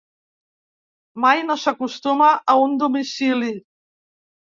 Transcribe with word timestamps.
Mai 1.27 1.45
no 1.51 1.59
s'acostuma 1.65 2.33
a 2.55 2.59
un 2.65 2.77
domicili. 2.83 3.55